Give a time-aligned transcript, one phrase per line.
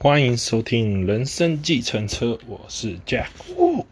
[0.00, 3.26] 欢迎收听《人生计程车》，我是 Jack。
[3.56, 3.84] 哦，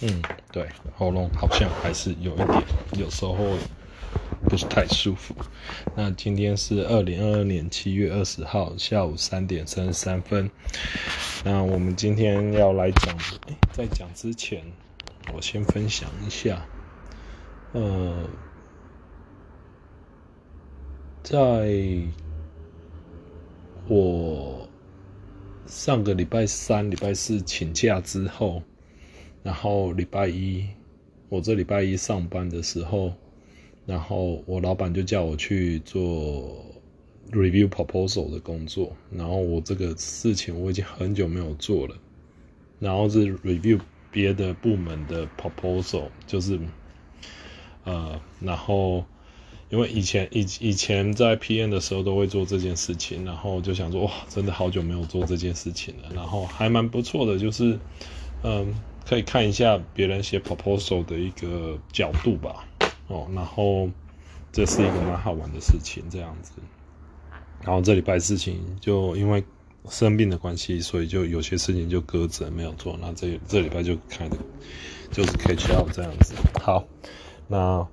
[0.00, 2.62] 嗯，对，喉咙好像还是有一点，
[3.00, 3.36] 有时候
[4.44, 5.34] 不是太舒服。
[5.96, 10.48] 那今天是二零二二年七月二十号下午三点三十三分。
[11.42, 13.18] 那我们今天要来讲，
[13.72, 14.62] 在讲之前，
[15.32, 16.64] 我先分享一下，
[17.72, 18.28] 呃，
[21.24, 21.34] 在
[23.88, 24.53] 我。
[25.66, 28.62] 上个礼拜三、礼拜四请假之后，
[29.42, 30.66] 然后礼拜一，
[31.28, 33.14] 我这礼拜一上班的时候，
[33.86, 36.64] 然后我老板就叫我去做
[37.32, 41.96] review proposal 的工作，然后我这个事情我已经很久没有做了，
[42.78, 46.60] 然后是 review 别的部门的 proposal，就是
[47.84, 49.04] 呃，然后。
[49.70, 57.78] 因为以前以以前在 PM 的时候都会做这件事情，然后就想说哇，真的好久没有做这件事情了，然后还蛮不错的，就是
[58.42, 62.64] 嗯，可以看一下别人写 proposal 的一个角度吧，
[63.08, 63.88] 哦，然后
[64.52, 66.52] 这是一个蛮好玩的事情，这样子。
[67.62, 69.42] 然后这礼拜事情就因为
[69.88, 74.36] 生病的关系，所以就有些事情就搁着没有做，那这这礼拜就开的
[75.10, 76.34] 就是 catch up 这样子。
[76.60, 76.86] 好，
[77.48, 77.84] 那。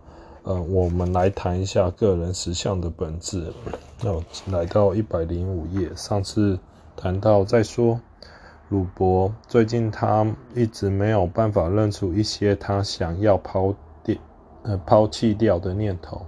[0.44, 3.54] 呃，我们来谈一下个人实相的本质。
[4.02, 6.58] 那我来到一百零五页，上次
[6.96, 8.02] 谈到再说，
[8.70, 10.26] 鲁伯最近他
[10.56, 14.16] 一直没有办法认出一些他想要抛掉、
[14.64, 16.26] 呃抛弃掉的念头，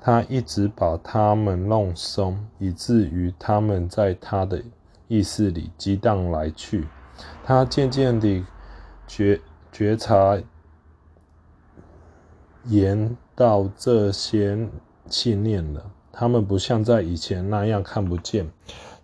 [0.00, 4.60] 他一直把他们弄松，以至于他们在他的
[5.06, 6.88] 意识里激荡来去。
[7.44, 8.44] 他渐渐地
[9.06, 9.40] 觉
[9.70, 10.36] 觉察
[12.64, 13.16] 严。
[13.34, 14.68] 到这些
[15.08, 18.50] 信念了，他们不像在以前那样看不见，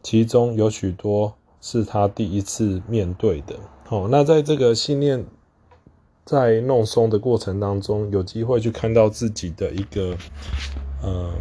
[0.02, 3.56] 其中有许多是他第一次面对的。
[3.84, 5.24] 好，那在这个信念
[6.24, 10.16] 在弄松的过程当中，有机会去看到自己的一个，
[11.02, 11.32] 呃，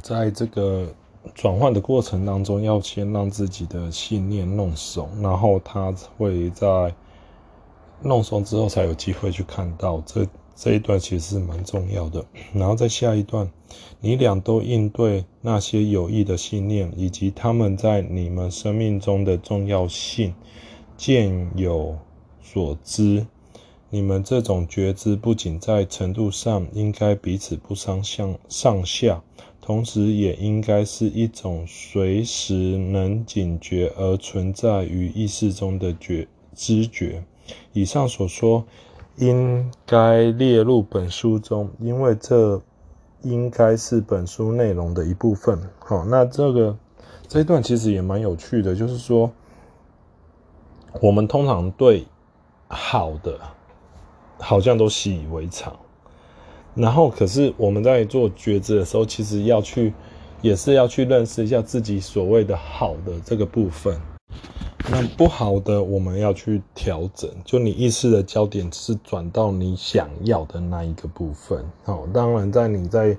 [0.00, 0.94] 在这个
[1.34, 6.94] 转换的过程当中，要先让自己的信念弄松，然后他会在
[8.00, 10.24] 弄松之后，才有机会去看到这。
[10.60, 13.48] 这一段其实是蛮重要的，然后在下一段，
[14.00, 20.34] 你俩都应对那些有益的信念，以及他们在你们生命中的重要性，
[20.96, 21.96] 见有
[22.42, 23.24] 所知。
[23.88, 29.22] 你们这种觉知不仅在程度上应该彼此不相上上下，
[29.60, 37.22] 同时也应该是一种随时能警觉而存在于意识中的觉知觉。
[37.72, 38.66] 以上所说。
[39.18, 42.60] 应该列入本书中，因为这
[43.22, 45.60] 应该是本书内容的一部分。
[45.80, 46.76] 好，那这个
[47.26, 49.28] 这一段其实也蛮有趣的，就是说，
[51.00, 52.06] 我们通常对
[52.68, 53.40] 好的
[54.38, 55.76] 好像都习以为常，
[56.76, 59.92] 然后可是我们在做抉择的时候，其实要去
[60.42, 64.00] 也是要去认识一下自己所谓的好的这个部分。
[64.90, 67.30] 那不好的，我们要去调整。
[67.44, 71.62] 就你意识的焦点是转到你想要的那一个部分。
[71.84, 73.16] 好，当然，在你在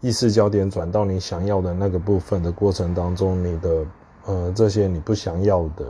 [0.00, 3.86] 意识焦点转到你想要的那个部分的过程当中，你的
[4.24, 5.84] 呃这些你不想要的，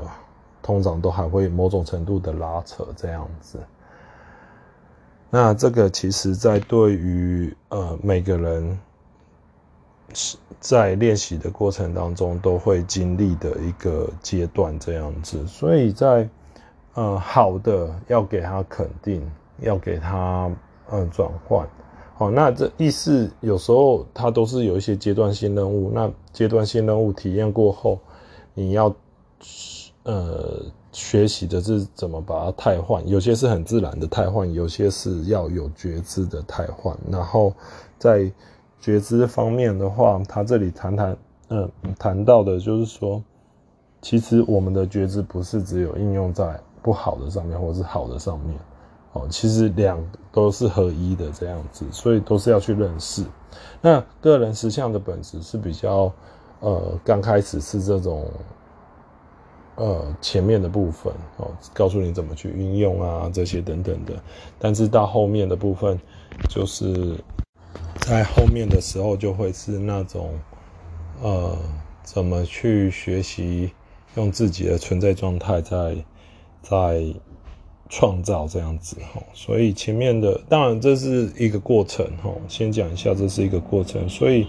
[0.60, 3.58] 通常都还会某种程度的拉扯这样子。
[5.30, 8.78] 那这个其实，在对于呃每个人。
[10.12, 15.44] 是在练习的过程当中都会经历的一个阶段，这样子。
[15.46, 16.28] 所以在
[16.94, 19.28] 呃好的要给他肯定，
[19.60, 20.50] 要给他
[20.90, 21.66] 呃转换。
[22.14, 25.90] 好，那这意思有时候它都是有一些阶段性任务。
[25.94, 27.98] 那阶段性任务体验过后，
[28.52, 28.94] 你要
[30.02, 30.60] 呃
[30.92, 33.08] 学习的是怎么把它汰换。
[33.08, 36.94] 有些是很自然的汰换，有些是要有觉知的汰换。
[37.10, 37.54] 然后
[37.98, 38.30] 在
[38.80, 41.16] 觉知方面的话，他这里谈谈，
[41.48, 43.22] 嗯，谈到的就是说，
[44.00, 48.58] 其实我们的觉知不是只有应用在不好的上面，或是好的上面，
[49.12, 50.02] 哦，其实两
[50.32, 53.22] 都是合一的这样子，所以都是要去认识。
[53.82, 56.10] 那个人实相的本质是比较，
[56.60, 58.26] 呃，刚开始是这种，
[59.74, 64.14] 呃，前面的部分哦，告诉你怎么去运用啊，这些等等的，
[64.58, 66.00] 但是到后面的部分
[66.48, 67.14] 就是。
[68.00, 70.30] 在后面的时候，就会是那种，
[71.22, 71.56] 呃，
[72.02, 73.70] 怎么去学习
[74.16, 75.96] 用自己的存在状态在
[76.60, 77.04] 在
[77.88, 79.22] 创造这样子哈。
[79.32, 84.08] 所以前面的当然这是一个过程哈，先讲一下这是一个过程。
[84.08, 84.46] 所以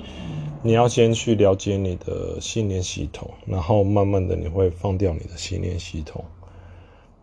[0.64, 6.24] 你要先去了解你的信念系统，然后慢慢的你会放掉你的信念系统，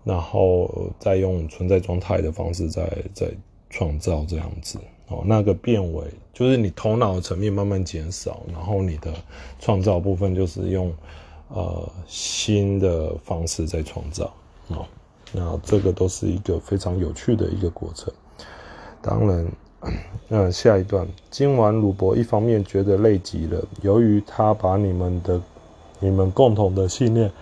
[0.05, 3.29] 然后再用存在状态的方式再再
[3.71, 4.79] 创造这样子。
[5.09, 9.13] 哦，那个变为就是你头脑层面慢慢减少，然后你的
[9.59, 10.93] 创造部分就是用
[11.49, 14.33] 呃新的方式在创造。
[14.69, 14.85] 哦，
[15.33, 18.13] 那这个都是一个非常有趣的一个过程。
[19.01, 19.51] 当然，
[20.29, 25.41] 那下一段，今晚鲁伯一方面觉得累极了，由于他把你们的
[26.01, 27.33] 你们共同的信念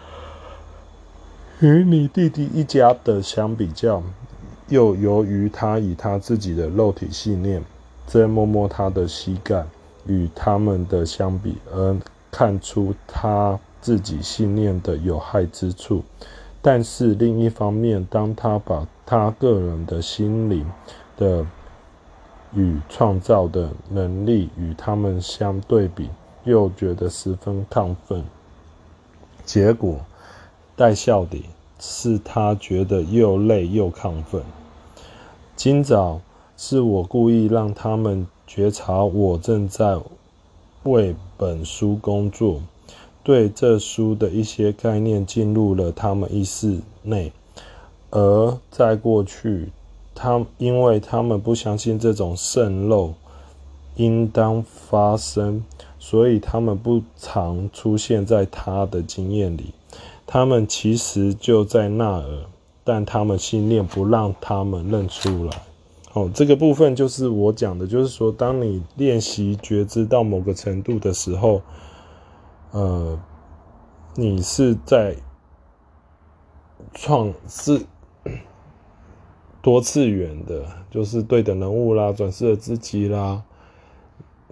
[1.61, 4.01] 与你弟弟一家的相比较。
[4.69, 7.63] 又由于他以他自己的肉体信念，
[8.07, 9.65] 在摸摸他的膝盖，
[10.07, 11.97] 与他们的相比，而
[12.31, 16.03] 看出他自己信念的有害之处。
[16.61, 20.67] 但是另一方面，当他把他个人的心灵
[21.17, 21.47] 的
[22.53, 26.11] 与创造的能力与他们相对比，
[26.43, 28.25] 又觉得十分亢奋。
[29.45, 30.01] 结果，
[30.75, 31.45] 带笑的。
[31.79, 34.43] 是他觉得又累又亢奋。
[35.55, 36.21] 今早
[36.57, 39.99] 是我故意让他们觉察我正在
[40.85, 42.61] 为本书工作，
[43.23, 47.33] 对这书的一些概念进入了他们意识内。
[48.11, 49.71] 而在过去，
[50.15, 53.15] 他因为他们不相信这种渗漏
[53.97, 55.65] 应当发生，
[55.99, 59.75] 所以他们不常出现在他的经验里。
[60.27, 62.47] 他们其实就在那儿，
[62.83, 65.63] 但他们信念不让他们认出来。
[66.15, 71.63] 哦，这个部分就是我讲的，就是说，当你练习觉知到某个程度的时候，
[72.73, 73.21] 呃，
[74.15, 75.15] 你是在
[76.93, 77.87] 创是
[79.63, 83.43] 多次元的，就是对的人物啦，转世的自己啦，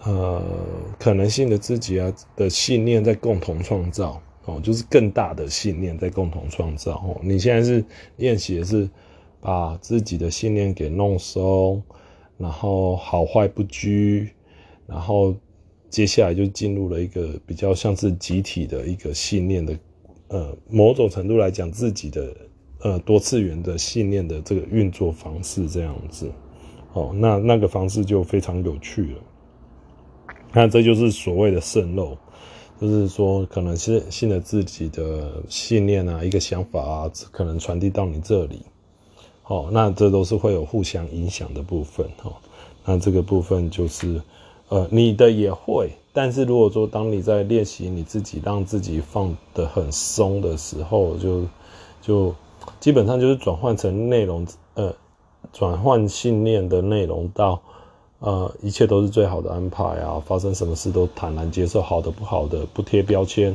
[0.05, 0.43] 呃，
[0.99, 4.21] 可能性的自己啊的信念在共同创造。
[4.47, 6.97] 哦，就是更大的信念在共同创造。
[6.97, 7.85] 哦，你现在是
[8.17, 8.89] 练习的是
[9.41, 11.83] 把自己的信念给弄松，
[12.37, 14.29] 然后好坏不拘，
[14.87, 15.35] 然后
[15.89, 19.79] 接下来就进入了一个比较像是集体的一个信念的，
[20.29, 22.37] 呃，某种程度来讲自己的
[22.81, 26.31] 呃多次元的信念的这个运作方式这样子。
[26.93, 29.21] 哦，那那个方式就非常有趣了。
[30.53, 32.17] 那这就是所谓的渗漏。
[32.81, 38.63] 就是说，可能是信了自己的信念啊，一个想法啊，可能传递到你这里，
[39.43, 42.33] 好，那这都是会有互相影响的部分，哈，
[42.85, 44.21] 那这个部分就是，
[44.69, 51.45] 呃，你的也会，但是如果说当你在练习你自己，让自己放得很松的时候，就
[52.03, 52.35] 就
[52.81, 54.93] 基本上就是转换成内容，呃，
[55.53, 57.63] 转换信念的内容到。
[58.25, 60.19] 呃，一切都是最好的安排啊！
[60.25, 63.55] 发生什么事都坦然接受，好的不好的，不贴标签，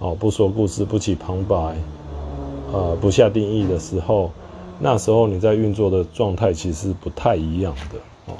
[0.00, 1.74] 哦，不说故事，不起旁白，
[2.74, 4.30] 呃，不下定义的时候，
[4.78, 8.36] 那时候你在运作的状态其实不太一样的哦。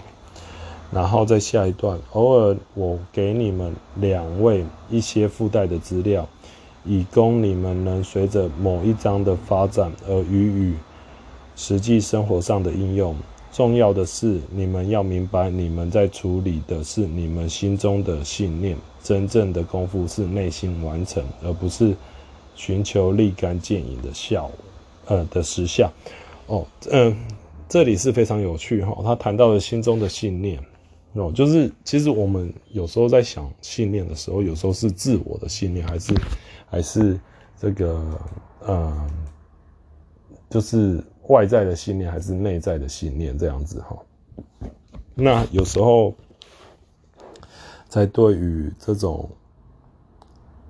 [0.90, 6.28] 然后再下一段，偶尔我给你们两位一些附带的资料，
[6.84, 10.74] 以供你们能随着某一章的发展而予以
[11.56, 13.16] 实际生活上的应用。
[13.52, 18.76] 重要的是，你们要明白，你们在处理的是你们心中的信念。
[19.02, 21.94] 真正的功夫是内心完成，而不是
[22.54, 24.50] 寻求立竿见影的效，
[25.06, 25.93] 呃的实效。
[26.46, 27.15] 哦，嗯、
[27.69, 28.96] 这里是非常有趣哈。
[29.03, 30.58] 他谈到了心中的信念，
[31.12, 36.15] 哦，就是其实我们有时候在想信念的时候，有时候是自我的信念，还是
[36.70, 37.20] 还是
[37.60, 38.03] 这个，
[38.67, 39.10] 嗯、呃，
[40.48, 41.05] 就是。
[41.29, 43.96] 外在的信念还是内在的信念，这样子哈。
[45.14, 46.14] 那有时候，
[47.88, 49.31] 在对于这种，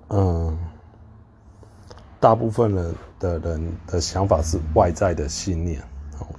[0.09, 0.57] 嗯，
[2.19, 5.81] 大部分人的人的想法是外在的信念，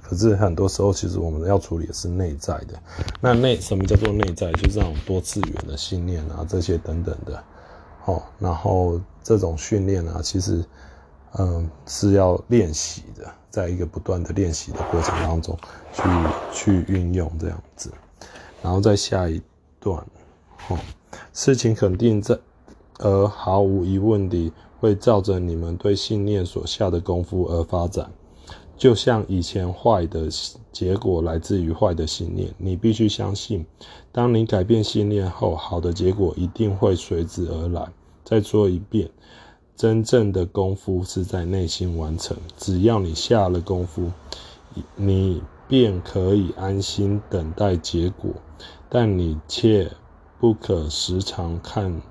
[0.01, 2.79] 可是很多时候，其实我们要处理的是内在的。
[3.19, 4.51] 那内什么叫做内在？
[4.53, 7.43] 就是这种多次元的信念啊，这些等等的。
[8.05, 10.63] 哦，然后这种训练啊，其实。
[11.37, 15.57] 嗯，是要练习的，在一个不断的练习的过程当中
[15.91, 16.01] 去
[16.53, 17.91] 去运用这样子，
[18.61, 19.41] 然后在下一
[19.79, 19.97] 段，
[20.69, 20.77] 哦，
[21.33, 22.37] 事情肯定在，
[22.99, 28.09] 而毫无疑问地会照着你们对信念所下的功夫而发展，
[28.77, 30.29] 就像以前坏的
[30.71, 33.65] 结果来自于坏的信念，你必须相信，
[34.13, 37.85] 当你改变信念后，好的结果一定会随之而来。
[38.23, 39.09] 再说一遍。
[39.75, 42.37] 真正的功夫是在内心完成。
[42.57, 44.11] 只要你下了功夫，
[44.95, 48.31] 你便可以安心等待结果。
[48.87, 49.91] 但你切
[50.39, 52.01] 不可时常看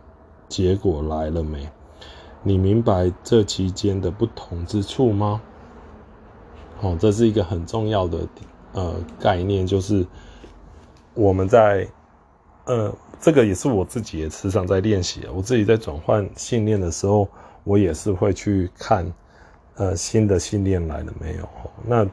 [0.49, 1.69] 结果来了没？
[2.43, 5.41] 你明白这期间的不同之处吗？
[6.83, 8.29] 哦，这是一个很重要的
[8.73, 10.07] 呃概念，就是
[11.15, 11.89] 我们在
[12.67, 15.23] 呃，这个也是我自己也时常在练习。
[15.35, 17.27] 我自己在转换信念的时候，
[17.65, 19.13] 我也是会去看
[19.75, 21.49] 呃新的信念来了没有。
[21.85, 22.07] 那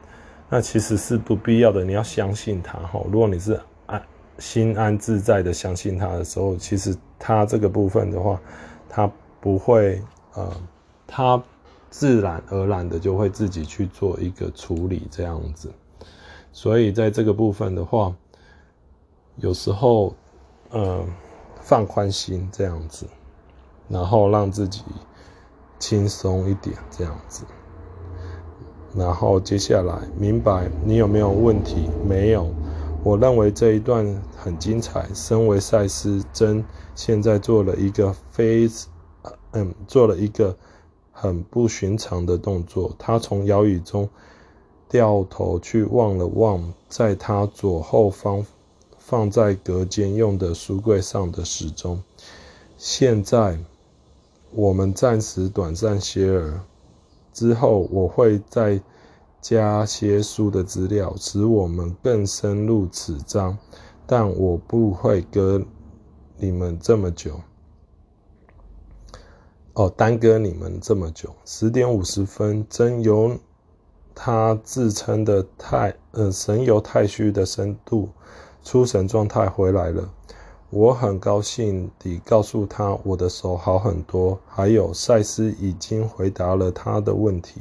[0.48, 3.00] 那其实是不必要的，你要相信他哈。
[3.10, 4.02] 如果你是安
[4.38, 8.40] 心安自在的相信他的时候，其实他这个部分的话，
[8.88, 10.02] 他不会
[10.34, 10.50] 呃，
[11.06, 11.42] 他。
[11.94, 15.70] 自然而然的就会自己去做一个处理，这样子。
[16.50, 18.16] 所以在这个部分的话，
[19.36, 20.14] 有时候，
[20.70, 21.04] 呃，
[21.60, 23.06] 放宽心这样子，
[23.90, 24.82] 然后让自己
[25.82, 27.44] 轻松一点这样子。
[28.94, 31.90] 然后接下来，明白你有没有问题？
[32.06, 32.54] 没有。
[33.02, 35.08] 我认为这一段很精彩。
[35.12, 38.70] 身为赛斯真，现在做了一个非，
[39.50, 40.56] 嗯，做了一个。
[41.14, 44.08] 很不寻常的动作，他从摇椅中
[44.88, 48.44] 掉头去望了望，在他左后方
[48.98, 52.02] 放在隔间用的书柜上的时钟。
[52.76, 53.56] 现在
[54.54, 56.60] 我们暂时短暂歇儿，
[57.32, 58.80] 之后我会再
[59.40, 63.56] 加些书的资料，使我们更深入此章。
[64.06, 65.64] 但我不会跟
[66.36, 67.40] 你们这么久。
[69.72, 71.34] 哦，耽搁你们这么久。
[71.46, 73.38] 十点五十分，真由
[74.14, 78.10] 他自称的太，呃，神游太虚的深度
[78.62, 80.12] 出神状态回来了。
[80.74, 87.60] 我很高兴地告诉他，我的手好很多，还有赛斯已经回答了他的问题。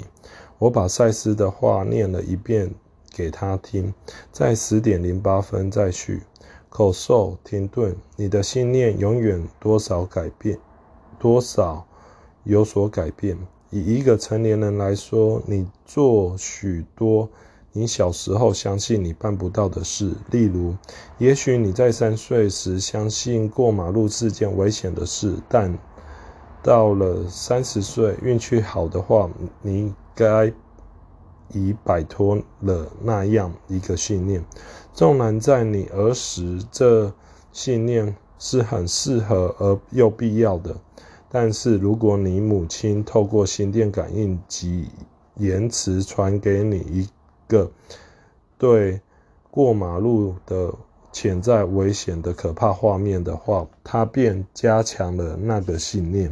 [0.57, 2.73] 我把赛斯的话念了一遍
[3.13, 3.93] 给他听。
[4.31, 6.21] 在十点零八分再续。
[6.69, 10.57] 口授停顿，你的信念永远多少改变，
[11.19, 11.85] 多少。
[12.45, 13.37] 有所改变。
[13.71, 17.27] 以一个成年人来说，你做许多
[17.73, 20.13] 你小时候相信你办不到的事。
[20.29, 20.75] 例如，
[21.17, 25.77] 也许你在三岁时相信过马路是件危险的事，但
[26.61, 29.29] 到了三十岁，运气好的话，
[29.61, 30.51] 你该
[31.53, 34.43] 已摆脱了那样一个信念。
[34.93, 37.13] 纵然在你儿时，这
[37.53, 40.75] 信念是很适合而又必要的。
[41.29, 44.89] 但是，如果你母亲透过心电感应及
[45.35, 47.07] 延迟传给你一
[47.51, 47.69] 个
[48.57, 49.01] 对
[49.49, 50.73] 过马路的
[51.11, 56.31] 潜在危险的可怕画面的话，她便加强了那个信念。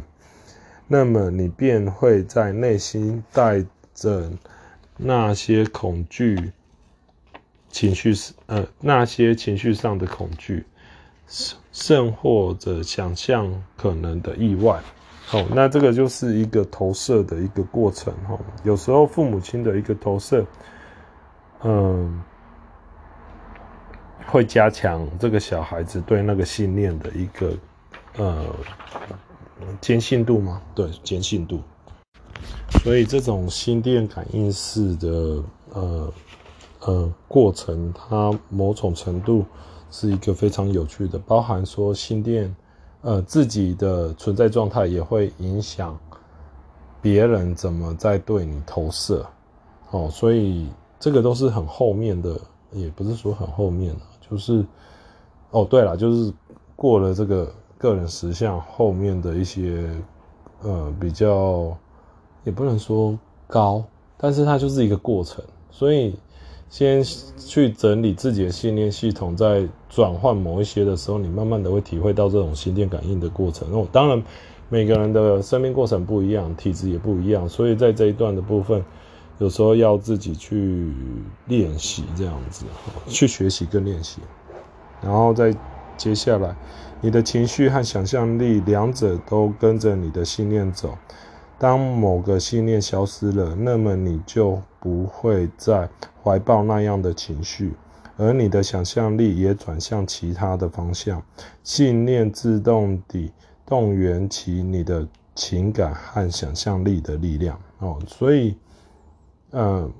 [0.88, 4.30] 那么，你便会在内心带着
[4.96, 6.52] 那些恐惧
[7.68, 8.14] 情绪，
[8.46, 10.64] 呃，那些情绪上的恐惧。
[11.70, 14.80] 甚或者想象可能的意外，
[15.24, 18.36] 好，那这个就是一个投射的一个过程哈。
[18.64, 20.44] 有时候父母亲的一个投射，
[21.62, 22.22] 嗯，
[24.26, 27.52] 会加强这个小孩子对那个信念的一个
[28.16, 28.44] 呃
[29.80, 30.60] 坚信度吗？
[30.74, 31.60] 对，坚信度。
[32.82, 36.12] 所以这种心电感应式的呃
[36.80, 39.44] 呃过程，它某种程度。
[39.92, 42.54] 是一个非常有趣的，包含说心电，
[43.00, 45.98] 呃，自己的存在状态也会影响
[47.02, 49.26] 别人怎么在对你投射，
[49.90, 50.68] 哦，所以
[51.00, 52.40] 这个都是很后面的，
[52.70, 54.64] 也不是说很后面的，就是，
[55.50, 56.32] 哦，对了，就是
[56.76, 59.90] 过了这个个人实相后面的一些，
[60.62, 61.76] 呃，比较
[62.44, 63.82] 也不能说高，
[64.16, 66.14] 但是它就是一个过程，所以。
[66.70, 67.02] 先
[67.36, 73.68] 去整理自己的信念系统，在转换某一些的时候，你慢慢的会体会到这种心电感应的过程。
[73.72, 74.22] 哦，当然，
[74.68, 78.84] 每个人的生命过程不一样，体质也不一样，所以在这一段的部分，
[79.40, 80.92] 有时候要自己去
[81.46, 82.66] 练习这样子，
[83.08, 84.20] 去学习跟练习，
[85.02, 85.56] 然后再
[85.96, 86.54] 接下来，
[87.00, 90.96] 你的情绪和想象力两者都跟着你的信念走。
[91.58, 95.88] 当某个信念消失了，那么你就不会再
[96.22, 97.72] 怀抱那样的情绪，
[98.18, 101.22] 而你的想象力也转向其他的方向。
[101.64, 103.32] 信念自动地
[103.64, 107.58] 动员起你的情感和想象力的力量。
[107.78, 108.54] 哦，所以，
[109.52, 109.92] 嗯，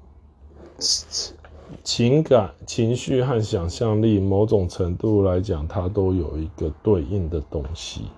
[1.85, 8.11] 情感、情绪和想象力，某种程度来讲，它都有一个对应的东西。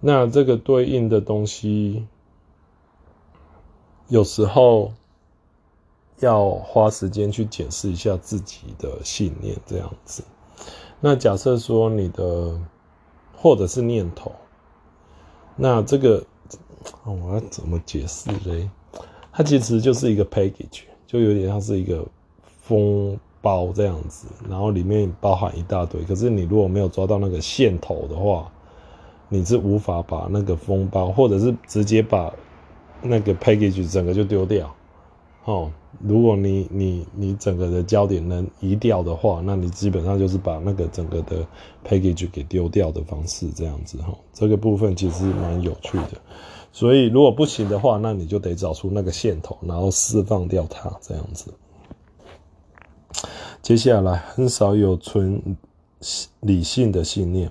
[0.00, 2.06] 那这个对应的东西。
[4.08, 4.92] 有时候
[6.18, 10.24] 要花时间去检视一下自己的信念，这样子。
[10.98, 12.60] 那假设说你的
[13.36, 14.32] 或者是念头。
[15.54, 16.26] 那这个
[17.04, 18.68] 我要怎么解释嘞？
[19.40, 22.06] 它其实就是一个 package，就有点像是一个
[22.60, 26.02] 封包这样子，然后里面包含一大堆。
[26.02, 28.52] 可是你如果没有抓到那个线头的话，
[29.30, 32.30] 你是无法把那个封包，或者是直接把
[33.00, 34.70] 那个 package 整个就丢掉。
[35.46, 35.70] 哦，
[36.00, 41.46] 如果你你你整个的焦点能移掉的话，那你基本上就是把那个整个的
[41.88, 44.14] package 给丢掉的方式，这样子哈。
[44.34, 46.10] 这个部分其实蛮有趣的。
[46.72, 51.52] 所以如果不行的话，那你就得找出那个线头，然后释放掉它，这样子。
[53.60, 55.56] 接下来，很少有纯
[56.40, 57.50] 理性的信念。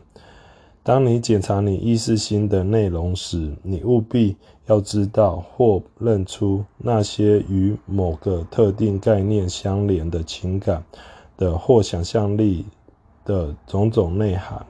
[0.82, 4.36] 当你检查你意识心的内容时，你务必
[4.66, 10.84] 要知道或认出那些与某个特定概念相连的情感
[11.38, 12.66] 的或想象力
[13.26, 14.66] 的种种内涵。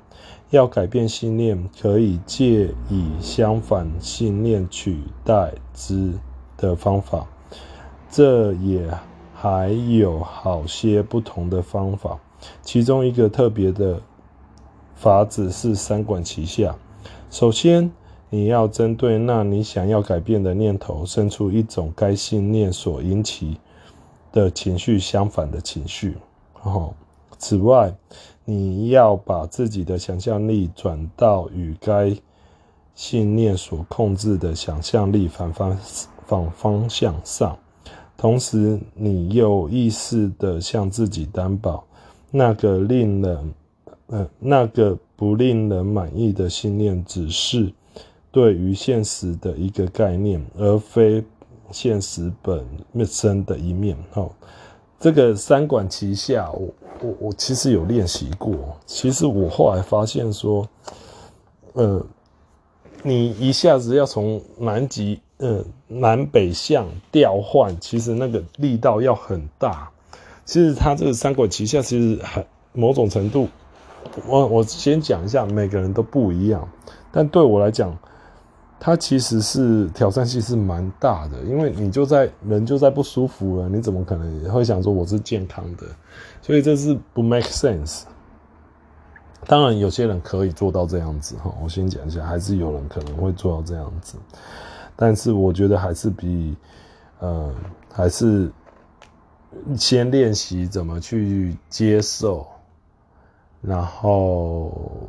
[0.50, 6.14] 要改变信念，可以借以相反信念取代之
[6.58, 7.28] 的方法。
[8.10, 8.90] 这也
[9.34, 12.20] 还有好些不同的方法，
[12.62, 14.00] 其中一个特别的。
[14.96, 16.76] 法子是三管齐下。
[17.32, 17.90] 首先，
[18.30, 23.58] 你要针对那你想要改变的念头，生出一种该信念所引起
[24.34, 26.18] 的情绪相反的情绪。
[26.64, 26.94] 哦，
[27.38, 27.96] 此外，
[28.50, 32.16] 你要把自己的想象力转到与该
[32.96, 35.78] 信念所控制的想象力反方
[36.26, 37.56] 反方向上。
[38.18, 41.86] 同时，你有意识地向自己担保，
[42.32, 43.54] 那个令人。
[44.12, 47.72] 嗯，那个不令人满意的信念，只是
[48.32, 51.24] 对于现实的一个概念，而非
[51.70, 52.66] 现实本
[53.06, 53.96] 身的一面。
[55.00, 56.68] 这个三管齐下，我
[57.02, 58.54] 我我其实有练习过。
[58.86, 60.68] 其实我后来发现说，
[61.74, 62.06] 呃，
[63.04, 69.90] 你一下子要从南极，呃，南北向调换，其实那个力道要很大。
[70.44, 73.48] 其实它这个三管齐下，其实很某种程度。
[74.28, 76.68] 我我先讲一下，每个人都不一样，
[77.12, 77.98] 但对我来讲，
[78.80, 85.86] 它其实是挑战性是蛮大的，因为你就在人就在不舒服了，你怎么可能会想说我是健康的？
[86.42, 88.04] 所以这是不 make sense。
[89.46, 94.16] 当然，有些人可以做到这样子哈，我先讲一下，还是有人可能会做到这样子，
[94.96, 96.56] 但是我觉得还是比
[97.20, 97.54] 呃，
[97.92, 98.50] 还是
[99.76, 102.48] 先练习怎么去接受。
[103.62, 105.09] 然后，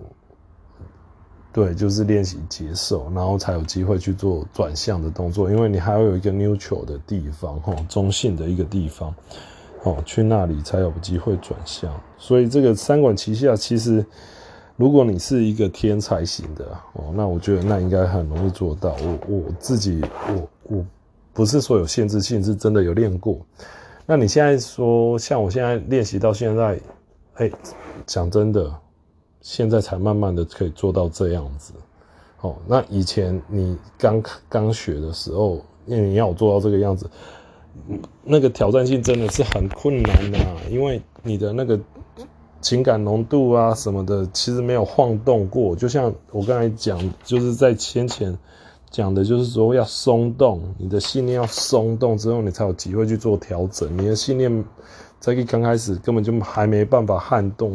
[1.52, 5.50] 对，就是练习接受，然后才有机会去做转向的动作。
[5.50, 9.14] 因为你还要有一个 neutral 的地方，哈，中性的一个地方，
[9.82, 11.92] 哦，去那里才有机会转向。
[12.16, 14.04] 所以这个三管齐下，其实
[14.76, 18.96] 如果你是一个天才型的，哦，那我觉得那应该很容易做到。
[19.02, 20.86] 我我自己，我我
[21.32, 23.38] 不是说有限制性，是真的有练过。
[24.06, 26.78] 那你现在说，像我现在练习到现在。
[27.34, 27.50] 哎，
[28.04, 28.70] 讲真的，
[29.40, 31.72] 现在才慢慢的可以做到这样子。
[32.40, 37.09] 哦，那以前你刚刚学的时候，因为你要做到这个样子，
[38.24, 40.38] 那个挑战性真的是很困难的，
[40.70, 41.79] 因为你的那个
[42.61, 45.76] 情感浓度啊什么的，其实没有晃动过。
[45.76, 48.37] 就像我刚才讲，就是在先前
[48.90, 53.96] 讲的，就是说要松动，你的信念要松动之后，你才有机会去做调整。
[53.96, 54.64] 你的信念。
[55.18, 57.74] 在一刚开始根本就还没办法撼动，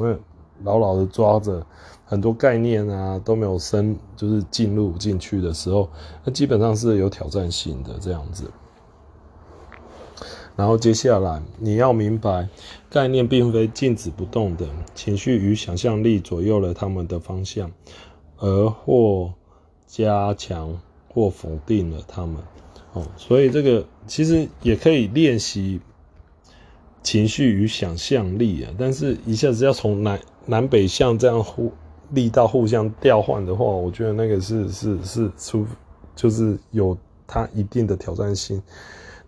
[0.63, 1.65] 牢牢的抓着
[2.05, 5.89] 很多概念啊都没有深，就是进入进去的时候，
[6.23, 8.49] 那基本上是有挑战性的这样子。
[10.55, 12.47] 然后接下来你要明白，
[12.89, 17.71] 概念并非静止不动的，情绪与想象力左右了他们的方向，
[18.37, 19.33] 而或
[19.85, 22.37] 加强或否定了他们。
[22.93, 25.81] 哦，所以这个其实也可以练习。
[27.03, 31.71] 情绪与想象力啊，但是一下子要从南南北向这样互
[32.11, 35.65] 力道互相调换的话，我觉得那个是是是出
[36.15, 38.61] 就是有它一定的挑战性。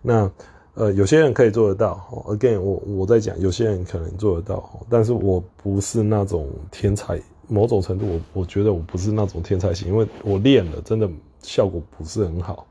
[0.00, 0.30] 那
[0.74, 2.00] 呃，有些人可以做得到。
[2.28, 7.20] Again，我我在讲，有些人可能做得到，但是我不是那种天才。
[7.50, 11.08] 某种程度，我我觉得我不是那种天才型，因为我练了，真的
[11.40, 12.66] 效果不是很好。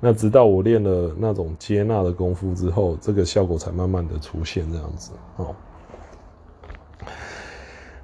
[0.00, 5.54] 那直到我练了那种接纳的功夫之后，这个效果才慢慢的出现这样子哦。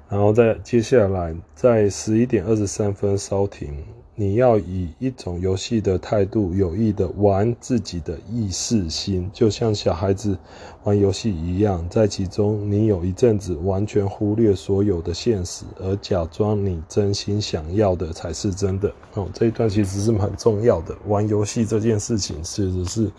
[0.09, 3.83] 然后在接下来，在十一点二十三分稍停，
[4.15, 10.37] 你要以一种游戏的态度，有意的玩自己的意识心，就像小孩子
[10.85, 18.89] 玩游戏一样，在其中你有一阵子完全忽略所有的现实，而假装你真心想要的才是真的。
[19.15, 20.95] 哦，这一段其实是很重要的。
[21.07, 23.11] 玩游戏这件事情，其实是，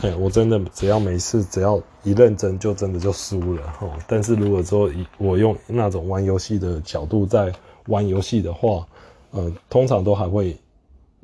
[0.00, 3.62] 哎，我真的只要没事，只要一认真，就真的就输了。
[3.80, 7.52] 哦，但是如果说我用那种玩游戏的角度在
[7.86, 8.86] 玩游戏的话，
[9.32, 10.56] 呃，通常都还会，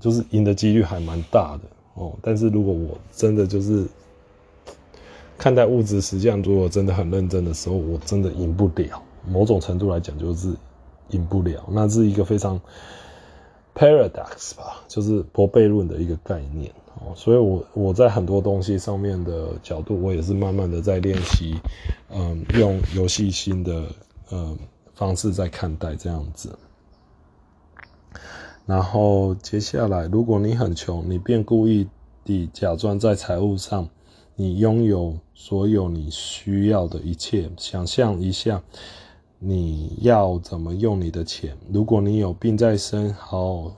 [0.00, 1.60] 就是赢的几率还蛮大的
[1.94, 2.12] 哦。
[2.20, 3.86] 但是如果我真的就是
[5.38, 9.00] 看待物质实际上，如果真的很认真的时候，我真的赢不了。
[9.26, 10.52] 某种程度来讲，就是
[11.10, 11.64] 赢不了。
[11.70, 12.60] 那是一个非常
[13.74, 16.72] paradox 吧，就是悖论的一个概念。
[17.16, 21.56] 所以我我在很多东西上面的角度，我也是慢慢的在练习，
[22.10, 23.84] 嗯，用游戏心的
[24.30, 24.58] 嗯
[24.94, 26.58] 方式在看待这样子。
[28.66, 31.86] 然后接下来，如果你很穷，你便故意
[32.24, 33.88] 地假装在财务上，
[34.36, 37.50] 你拥有所有你需要的一切。
[37.58, 38.62] 想象一下，
[39.38, 41.56] 你要怎么用你的钱？
[41.70, 43.70] 如果你有病在身，好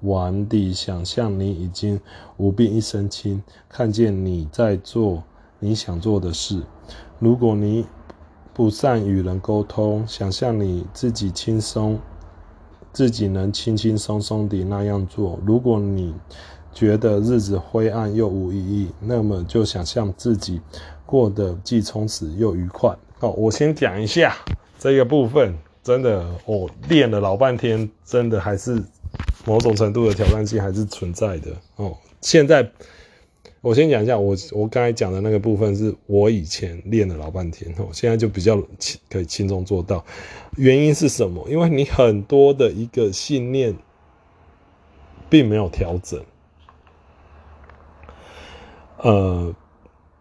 [0.00, 2.00] 玩地想象你已经
[2.36, 5.22] 无病一身轻，看见你在做
[5.58, 6.62] 你想做的事。
[7.18, 7.86] 如果你
[8.52, 11.98] 不善与人沟通，想象你自己轻松。
[12.92, 15.38] 自己能轻轻松松地那样做。
[15.44, 16.14] 如果你
[16.72, 20.62] 觉得日子灰暗又无意义，那么就想象自己
[21.04, 22.96] 过得既充实又愉快。
[23.18, 24.34] 好，我先讲一下
[24.78, 28.82] 这个部分，真的，我练了老半天，真的还是
[29.46, 31.96] 某种程度的挑战性还是存在的哦。
[32.20, 32.70] 现在。
[33.62, 40.04] 我先讲一下，我我刚才讲的那个部分是我以前练了老半天，哦，现在就比较轻，可以轻松做到。
[40.56, 41.44] 原因是什么？
[41.50, 43.74] 因为你很多的一个信念
[45.28, 46.22] 并没有调整，
[48.98, 49.52] 呃，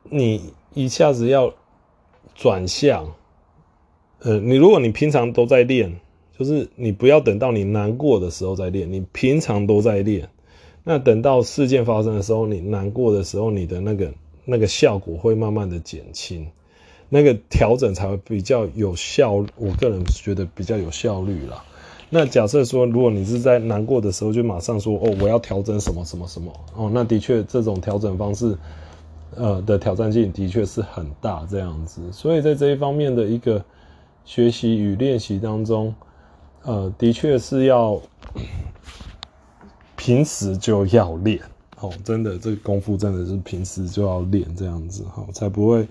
[0.10, 1.54] 你一下子要
[2.34, 3.14] 转向，
[4.22, 6.00] 呃，你如果你平常都在练，
[6.38, 10.28] 就是你不要等到你难过的时候再练，你平常都在练。
[10.84, 16.46] 那等到事件发生的时候，你难过的时候，你的那个那个效果会慢慢的减轻，
[17.10, 19.44] 那个调整才会比较有效。
[19.56, 21.64] 我个人觉得比较有效率啦。
[22.12, 28.56] 那假设说，如果你是在难过的时候就马上说哦，我要调整什么什么什么哦，那的确这种调整方式，
[29.36, 32.02] 呃的挑战性的确是很大这样子。
[32.12, 33.66] 所以在这一方面的一个
[34.24, 35.96] 学习与练习当中，
[36.66, 38.02] 呃，的确是要。
[39.98, 41.42] 平时就要练
[41.80, 45.88] 哦，真的，这个功夫真的是平时就要练这样子哈，才不会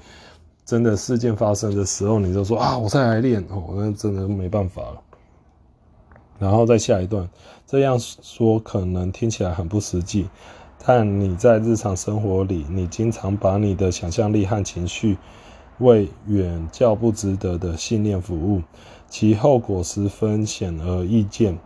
[0.64, 5.02] 真的事件发生的时候你就说啊，我再来练哦，那真的没办法了。
[6.38, 7.28] 然后再下一段，
[7.66, 10.28] 这样说可能听起来很不实际，
[10.86, 15.16] 但你在日常生活里，你经常把你的想象力和情绪
[15.78, 18.62] 为远较不值得的信念服务，
[19.14, 21.56] 其后果十分显而易见。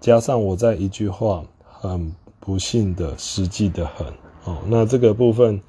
[0.00, 1.42] 加上我在一句话。
[1.64, 4.06] 很不幸的，实际的很
[4.44, 4.58] 哦。
[4.68, 5.60] 那这个部分，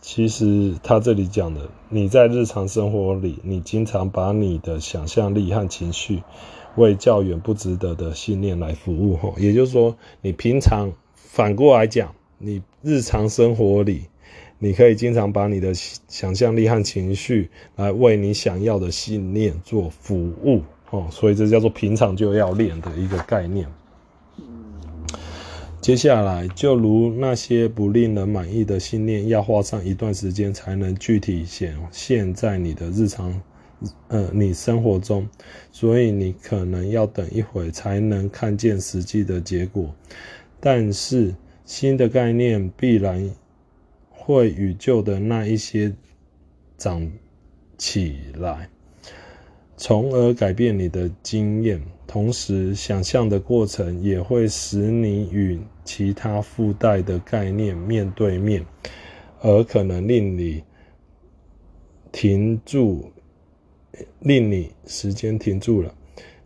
[0.00, 6.24] 其实他这里讲的，你在日常生活里，你经常把你的想象力和情绪
[6.74, 9.34] 为较远不值得的信念来服务哈。
[9.36, 14.06] 也就是说，你平常反过来讲，你日常生活里，
[14.58, 21.06] 你可以经常把你的想象力和情绪来为你想要的信念做服务哦。
[21.10, 23.66] 所以这叫做平常就要练的一个概念。
[25.82, 33.40] 接下来，就如那些不令人满意的信念，要花上一段时间才能具体显现在你的日常，
[34.08, 35.28] 呃，你生活中，
[35.70, 39.94] 所以你可能要等一会才能看见实际的结果。
[40.58, 41.32] 但是，
[41.64, 43.30] 新的概念必然
[44.26, 45.94] 会与旧的那一些
[46.76, 47.08] 长
[47.78, 48.68] 起来，
[49.76, 51.80] 从而改变你的经验。
[52.08, 58.66] 同时，想象的过程也会使你与其他附带的概念面对面，
[59.42, 60.60] 而可能令你
[62.10, 63.12] 停住，
[64.18, 65.94] 令你时间停住了。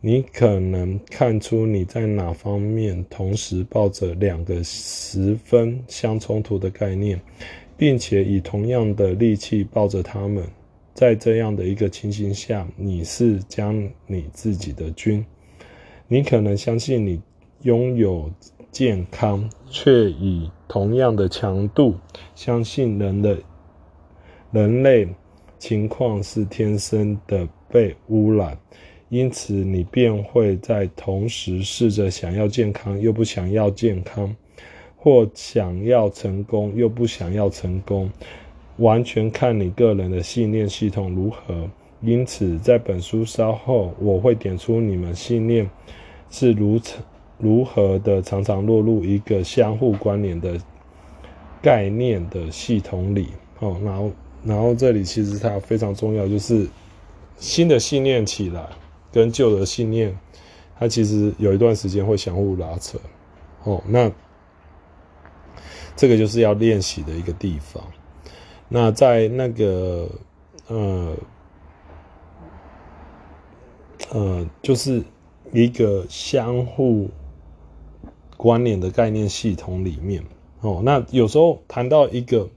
[0.02, 7.20] 你可能看出你在哪方面同时抱着两个十分相冲突的概念，
[7.80, 10.46] 并且以同样的力气抱着他们。
[10.92, 15.24] 在这样的一个情形下，你是将你自己的军。
[16.06, 17.18] 你可能相信你
[17.62, 18.30] 拥有
[18.70, 21.94] 健康，却以同样的强度
[22.34, 23.38] 相信人的
[24.52, 25.08] 人类
[25.58, 28.58] 情况是天生的被污染，
[29.08, 34.36] 因此你便会在同时试着想要健康又不想要健康，
[35.02, 38.10] 或想要成功又不想要成功，
[38.76, 41.68] 完全看你个人的信念系统如何。
[42.02, 45.68] 因此，在本书稍后我会点出你们信念
[46.30, 46.78] 是如
[47.38, 50.58] 如何的常常落入一个相互关联的
[51.62, 53.28] 概念的系统里。
[53.58, 54.10] 哦，然后，
[54.44, 56.66] 然后这里其实它非常重要，就是
[57.36, 58.66] 新的信念起来
[59.12, 60.14] 跟旧的信念，
[60.78, 62.98] 它其实有一段时间会相互拉扯。
[63.64, 64.10] 哦，那
[66.00, 67.84] 这个就是要练习的一个地方。
[68.68, 70.08] 那在那个
[70.68, 71.14] 呃。
[74.12, 75.04] 呃，就是
[75.52, 77.08] 一个相互
[78.36, 80.24] 关联的概念系统里面
[80.62, 80.80] 哦。
[80.82, 82.48] 那有时候谈到一个，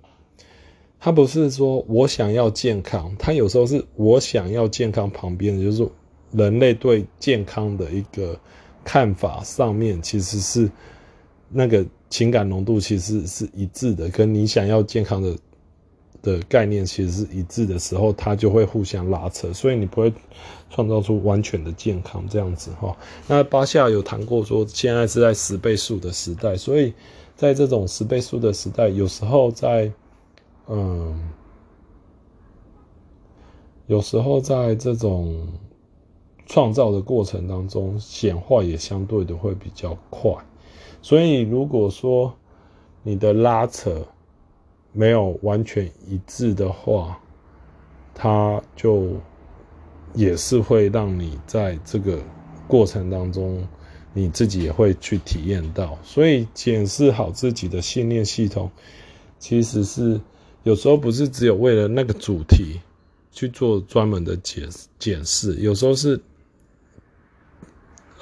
[0.99, 5.87] 他不是说我想要健康，他有时候是我想要健康旁边的，就是
[6.31, 8.39] 人类对健康的一个
[8.83, 10.71] 看法上面，其实是
[11.49, 15.35] 那个情感浓度其实是一致的，跟你想要健康的。
[16.21, 20.13] 的概念其实是一致的时候，它就会互相拉扯，所以你不会
[20.69, 22.95] 创造出完全的健康这样子哈。
[23.27, 26.93] 那巴夏有谈过说，现在是在十倍数的时代，所以
[27.35, 29.91] 在这种十倍数的时代，有时候在
[30.69, 31.13] 嗯，
[33.87, 35.45] 有时候在这种
[36.45, 40.31] 创造的过程当中，显化也相对的会比较快。
[41.03, 42.33] 所以如果说
[43.03, 44.03] 你的拉扯，
[44.93, 47.19] 没有完全一致的话，
[48.15, 49.09] 它就
[50.13, 52.17] 也是会让你在这个
[52.67, 53.67] 过程当中，
[54.13, 55.99] 你自己也会去体验到。
[56.03, 58.71] 所以检视好自己的信念系统，
[59.39, 60.21] 其实是
[60.63, 62.79] 有时候不是只有为了那个主题
[63.29, 66.21] 去做专门的检检视，有时候是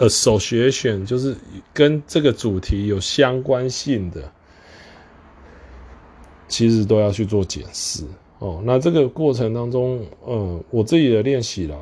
[0.02, 1.36] association，就是
[1.74, 4.32] 跟这个主题有相关性的。
[6.54, 8.04] 其实都要去做检视
[8.40, 8.62] 哦。
[8.66, 11.78] 那这个过程当中，呃，我自己的练习啦，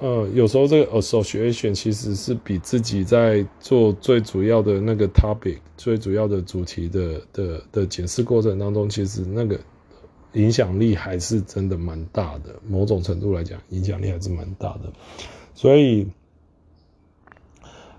[0.00, 9.60] 呃，有时候这个 association 其实是比自己在做最主要的那个 topic、最主要的主题的的的检视过程当中，其实那个
[10.32, 12.56] 影响力还是真的蛮大的。
[12.68, 14.92] 某种程度来讲，影响力还是蛮大的。
[15.54, 16.08] 所以。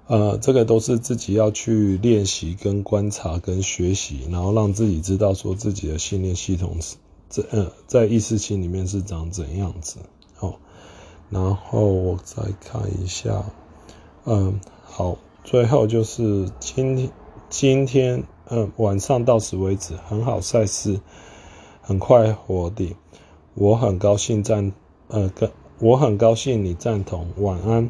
[0.07, 9.97] 呃，这个都是自己要去练习、跟观察、跟学习，然后让自己知道说自己的信念系统是这呃，在意识心里面是长怎样子
[10.39, 10.57] 哦。
[11.31, 13.45] 然后我再看一下，
[14.25, 17.09] 嗯，好，最后就是今天
[17.49, 21.01] 今天嗯晚上到此为止，很好，赛事
[21.81, 22.95] 很快活的，
[23.55, 24.71] 我很高兴赞
[25.07, 27.89] 呃跟我很高兴你赞同，晚安，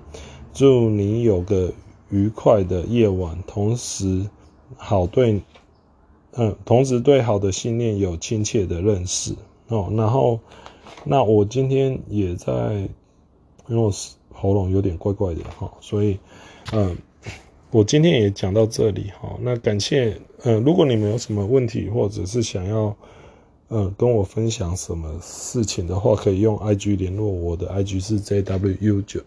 [0.53, 1.73] 祝你有个。
[2.09, 4.27] 愉快的夜晚，同时
[4.77, 5.41] 好对，
[6.33, 9.33] 嗯，同时对好的信念有亲切的认识
[9.69, 9.91] 哦。
[9.95, 10.39] 然后，
[11.03, 12.53] 那我今天也在，
[13.67, 16.19] 因为我是喉咙有点怪怪的哈，所以，
[16.73, 16.95] 嗯，
[17.71, 19.37] 我今天也讲到这里哈。
[19.41, 22.95] 那感谢，嗯，如果你们有什么问题，或者是想要，
[23.69, 29.21] 嗯，跟我分享什么事情的话，可以用 IG 联络我的 IG 是 JWU9。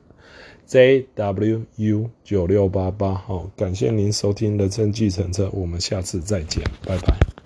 [0.68, 7.37] JWU 九六八八，好，感谢您收听《人生计程车》，我们下次再见，拜拜。